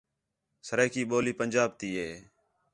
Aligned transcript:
سرائیکی 0.67 1.01
ٻولی 1.09 1.33
پنجاب 1.39 1.69
تی 1.79 1.89
ہے 1.99 2.11